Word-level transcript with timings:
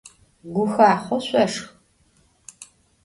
Guxaxhou 0.53 1.21
şsoşşx! 1.25 1.55